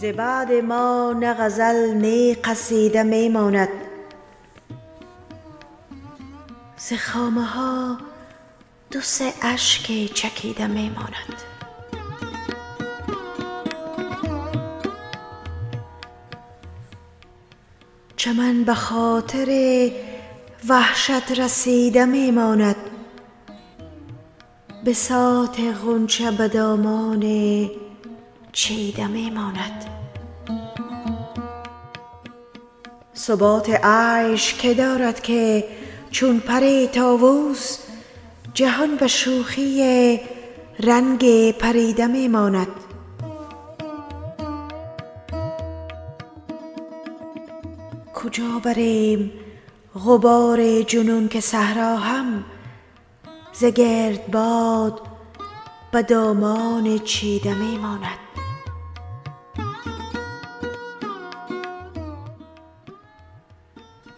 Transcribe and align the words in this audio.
ز 0.00 0.04
بعد 0.04 0.52
ما 0.52 1.14
نه 1.20 1.34
غزل 1.34 1.94
نی 1.94 2.34
قصیده 2.34 3.02
می 3.02 3.28
ماند. 3.28 3.68
ز 6.76 6.92
خامه 6.92 7.44
ها 7.44 7.98
دو 8.90 9.00
سه 9.00 9.32
اشک 9.42 10.12
چکیده 10.14 10.66
می 10.66 10.90
ماند. 10.90 11.42
چمن 18.16 18.64
به 18.64 18.74
خاطر 18.74 19.90
وحشت 20.68 21.40
رسیده 21.40 22.04
می 22.04 22.30
ماند. 22.30 22.76
بساط 24.86 25.60
غنچه 25.60 26.30
به 26.30 26.48
دامان 26.48 27.22
چیده 28.56 29.06
می 29.06 29.30
ماند 29.30 29.84
ثبات 33.16 33.70
عیش 33.84 34.54
که 34.54 34.74
دارد 34.74 35.20
که 35.20 35.64
چون 36.10 36.40
پر 36.40 36.86
طاووس 36.86 37.78
جهان 38.54 38.96
به 38.96 39.06
شوخی 39.06 40.20
رنگ 40.80 41.52
پریده 41.52 42.06
می 42.06 42.28
ماند 42.28 42.68
کجا 48.14 48.60
بریم 48.64 49.32
غبار 49.94 50.82
جنون 50.82 51.28
که 51.28 51.40
صحرا 51.40 51.96
هم 51.96 52.44
ز 53.52 53.64
گردباد 53.64 55.00
به 55.92 56.02
دامان 56.02 56.98
چیده 56.98 57.54
می 57.54 57.78
ماند 57.78 58.25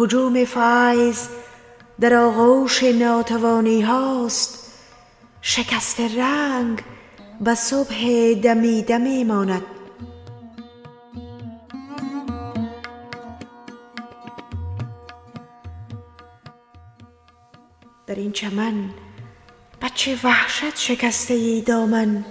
هجوم 0.00 0.44
فیض 0.44 1.28
در 2.00 2.14
آغوش 2.14 2.82
ناتوانی 2.82 3.82
هاست؟ 3.82 4.72
شکست 5.42 6.00
رنگ 6.00 6.82
به 7.40 7.54
صبح 7.54 8.34
دمیده 8.42 8.98
می 8.98 9.24
ماند. 9.24 9.62
در 18.06 18.14
این 18.14 18.32
چمن 18.32 18.90
به 19.80 19.90
چه 19.94 20.18
وحشت 20.24 20.76
شکسته 20.76 21.62
دامن. 21.66 22.24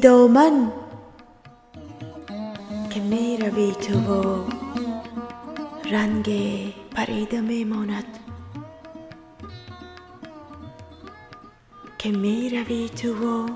که 0.00 0.87
می 3.58 3.72
روی 12.50 12.88
تو 12.88 13.12
و 13.12 13.48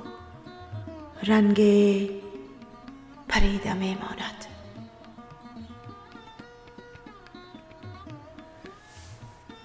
رنگ 1.27 2.11
پریده 3.29 3.75
می 3.75 3.95
ماند 3.95 4.47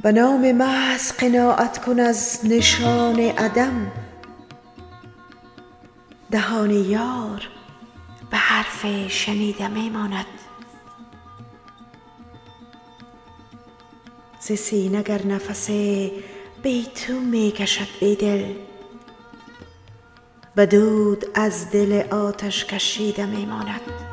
به 0.01 0.11
نام 0.11 0.51
محض 0.51 1.11
قناعت 1.11 1.85
کن 1.85 1.99
از 1.99 2.39
نشان 2.43 3.19
عدم. 3.19 3.91
دهان 6.31 6.71
یار 6.71 7.56
به 8.31 8.38
حرف 8.38 8.85
شنیده 9.07 9.67
می 9.67 9.89
ماند 9.89 10.25
ز 14.39 14.51
سینه 14.51 15.03
گر 15.03 15.25
نفس 15.25 15.69
بی 16.63 16.85
تو 16.95 17.13
می 17.13 17.51
کشد 17.51 17.88
بیدل 17.99 18.53
به 20.55 20.65
دود 20.65 21.25
از 21.33 21.71
دل 21.71 22.03
آتش 22.11 22.65
کشیده 22.65 23.25
می 23.25 23.45
ماند 23.45 24.06